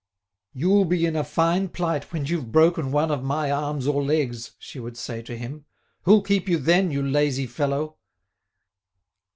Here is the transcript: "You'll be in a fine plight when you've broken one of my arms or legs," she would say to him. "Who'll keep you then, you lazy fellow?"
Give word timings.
"You'll 0.51 0.85
be 0.85 1.05
in 1.05 1.15
a 1.15 1.23
fine 1.23 1.69
plight 1.69 2.11
when 2.11 2.25
you've 2.25 2.51
broken 2.51 2.91
one 2.91 3.11
of 3.11 3.21
my 3.23 3.51
arms 3.51 3.85
or 3.85 4.01
legs," 4.03 4.53
she 4.57 4.79
would 4.79 4.97
say 4.97 5.21
to 5.21 5.37
him. 5.37 5.65
"Who'll 6.05 6.23
keep 6.23 6.49
you 6.49 6.57
then, 6.57 6.89
you 6.89 7.03
lazy 7.03 7.45
fellow?" 7.45 7.97